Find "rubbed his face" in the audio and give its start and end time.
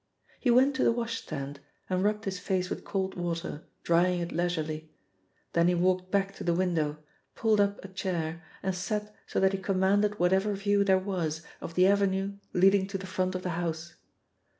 2.03-2.71